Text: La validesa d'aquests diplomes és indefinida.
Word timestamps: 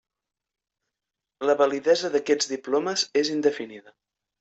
La 1.49 1.57
validesa 1.61 2.13
d'aquests 2.17 2.53
diplomes 2.57 3.09
és 3.25 3.35
indefinida. 3.39 4.01